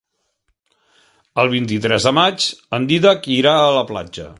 El 1.43 1.53
vint-i-tres 1.53 2.09
de 2.09 2.15
maig 2.21 2.49
en 2.79 2.89
Dídac 2.93 3.33
irà 3.39 3.57
a 3.67 3.73
la 3.81 3.87
platja. 3.93 4.29